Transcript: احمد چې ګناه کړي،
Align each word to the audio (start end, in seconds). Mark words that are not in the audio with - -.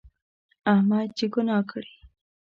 احمد 0.73 1.07
چې 1.17 1.25
ګناه 1.33 1.63
کړي، 1.71 1.93